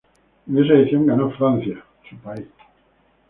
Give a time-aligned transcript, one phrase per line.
[0.47, 1.77] En esa edición ganó Francia,
[2.09, 2.47] su país.